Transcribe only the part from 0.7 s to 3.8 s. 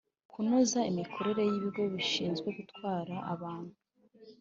imikorere y ibigo bishinzwe gutwara abantu